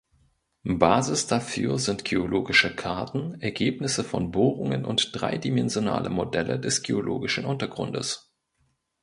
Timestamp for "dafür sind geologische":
1.27-2.75